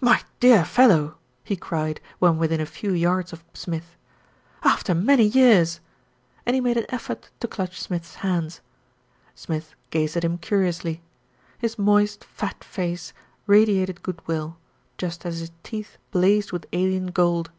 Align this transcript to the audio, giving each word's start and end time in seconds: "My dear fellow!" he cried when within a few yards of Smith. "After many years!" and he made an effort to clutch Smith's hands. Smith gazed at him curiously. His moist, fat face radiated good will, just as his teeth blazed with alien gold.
"My 0.00 0.22
dear 0.38 0.64
fellow!" 0.64 1.16
he 1.42 1.56
cried 1.56 2.00
when 2.20 2.38
within 2.38 2.60
a 2.60 2.64
few 2.64 2.92
yards 2.92 3.32
of 3.32 3.42
Smith. 3.52 3.96
"After 4.62 4.94
many 4.94 5.24
years!" 5.24 5.80
and 6.46 6.54
he 6.54 6.60
made 6.60 6.76
an 6.76 6.86
effort 6.90 7.30
to 7.40 7.48
clutch 7.48 7.80
Smith's 7.82 8.14
hands. 8.14 8.60
Smith 9.34 9.74
gazed 9.90 10.16
at 10.16 10.22
him 10.22 10.38
curiously. 10.38 11.02
His 11.58 11.76
moist, 11.76 12.22
fat 12.22 12.62
face 12.62 13.12
radiated 13.48 14.04
good 14.04 14.22
will, 14.28 14.58
just 14.96 15.26
as 15.26 15.40
his 15.40 15.50
teeth 15.64 15.98
blazed 16.12 16.52
with 16.52 16.64
alien 16.72 17.06
gold. 17.08 17.50